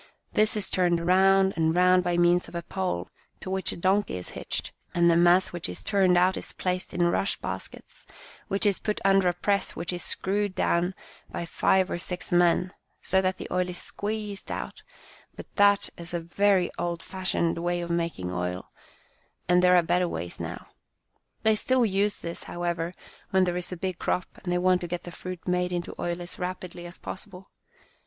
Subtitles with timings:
[0.33, 3.07] This is turned round and round by means of a pole
[3.39, 6.91] to which a donkey is hitched, and the mass which is turned out is placed
[6.91, 8.07] in rush baskets,
[8.47, 10.95] which are put under a press which is screwed down
[11.29, 14.81] by five or six men, so that the oil is squeezed out,
[15.35, 18.55] but that is a very old fashioned 82 Our Little Spanish Cousin way of making
[18.55, 18.71] oil,
[19.47, 20.65] and there are better ways now.
[21.43, 22.91] They still use this, however,
[23.29, 25.93] when there is a big crop, and they want to get the fruit made into
[26.01, 27.51] oil as rapidly as possible.